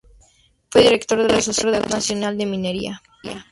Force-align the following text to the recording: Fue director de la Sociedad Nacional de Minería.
Fue 0.71 0.81
director 0.81 1.21
de 1.21 1.27
la 1.31 1.41
Sociedad 1.43 1.85
Nacional 1.87 2.35
de 2.35 2.47
Minería. 2.47 3.03